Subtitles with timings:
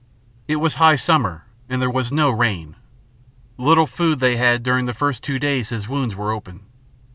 [0.47, 2.75] It was high summer, and there was no rain.
[3.59, 6.61] Little food they had during the first two days his wounds were open.